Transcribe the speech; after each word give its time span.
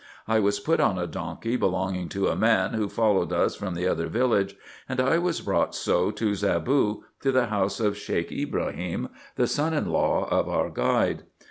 I 0.27 0.39
was 0.39 0.59
put 0.59 0.79
on 0.79 0.97
a 0.97 1.05
donkey 1.05 1.55
belonging 1.57 2.09
to 2.09 2.29
a 2.29 2.35
man 2.35 2.73
who 2.73 2.89
followed 2.89 3.31
us 3.31 3.55
from 3.55 3.75
the 3.75 3.87
other 3.87 4.07
village, 4.07 4.55
and 4.89 4.99
I 4.99 5.19
was 5.19 5.41
brought 5.41 5.75
so 5.75 6.09
to 6.09 6.31
Zaboo, 6.33 7.03
to 7.21 7.31
the 7.31 7.45
house 7.45 7.79
of 7.79 7.95
Sheik 7.95 8.31
Ibrahim, 8.31 9.09
the 9.35 9.45
son 9.45 9.75
in 9.75 9.91
law 9.91 10.27
of 10.31 10.49
our 10.49 10.71
guide. 10.71 11.25